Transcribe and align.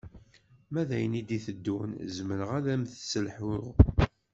Ma 0.71 0.81
d 0.87 0.91
ayen 0.97 1.19
i 1.19 1.21
d-iteddun 1.27 1.91
zemreɣ 2.15 2.49
ad 2.57 2.65
am-tesselhuɣ 2.73 3.65